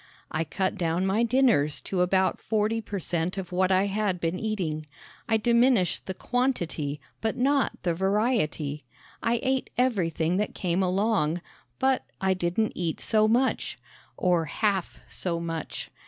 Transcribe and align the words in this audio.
I 0.31 0.43
cut 0.45 0.79
down 0.79 1.05
my 1.05 1.21
dinners 1.21 1.79
to 1.81 2.01
about 2.01 2.39
forty 2.41 2.81
per 2.81 2.97
cent 2.97 3.37
of 3.37 3.51
what 3.51 3.71
I 3.71 3.85
had 3.85 4.19
been 4.19 4.39
eating. 4.39 4.87
I 5.29 5.37
diminished 5.37 6.07
the 6.07 6.15
quantity, 6.15 6.99
but 7.21 7.37
not 7.37 7.73
the 7.83 7.93
variety. 7.93 8.83
I 9.21 9.39
ate 9.43 9.69
everything 9.77 10.37
that 10.37 10.55
came 10.55 10.81
along, 10.81 11.39
but 11.77 12.03
I 12.19 12.33
didn't 12.33 12.71
eat 12.73 12.99
so 12.99 13.27
much 13.27 13.77
or 14.17 14.45
half 14.45 14.99
so 15.07 15.39
much. 15.39 15.91